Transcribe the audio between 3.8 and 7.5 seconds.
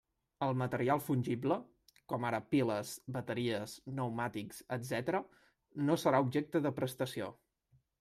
pneumàtics, etcètera, no serà objecte de prestació.